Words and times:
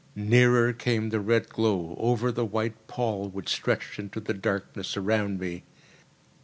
Nearer 0.15 0.73
came 0.73 1.09
the 1.09 1.19
red 1.19 1.47
glow, 1.49 1.95
over 1.99 2.31
the 2.31 2.43
white 2.43 2.87
pall 2.87 3.29
which 3.29 3.49
stretched 3.49 3.99
into 3.99 4.19
the 4.19 4.33
darkness 4.33 4.97
around 4.97 5.39
me. 5.39 5.63